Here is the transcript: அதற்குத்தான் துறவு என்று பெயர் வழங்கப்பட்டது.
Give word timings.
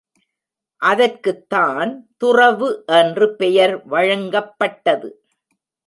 அதற்குத்தான் 0.81 1.91
துறவு 2.17 2.83
என்று 2.85 3.35
பெயர் 3.35 3.87
வழங்கப்பட்டது. 3.87 5.09